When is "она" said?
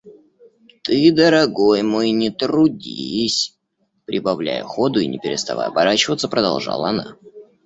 6.89-7.15